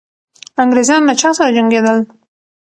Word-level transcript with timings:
انګریزان 0.61 1.01
له 1.07 1.13
چا 1.21 1.29
سره 1.37 1.53
جنګېدل؟ 1.57 1.97